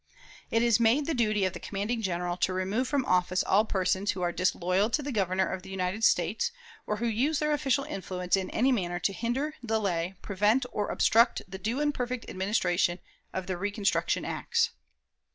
[0.49, 4.09] "It is made the duty of the commanding General to remove from office all persons
[4.13, 6.51] who are disloyal to the Government of the United States,
[6.87, 11.43] or who use their official influence in any manner to hinder, delay, prevent, or obstruct
[11.47, 12.97] the due and perfect administration
[13.31, 14.71] of the reconstruction acts."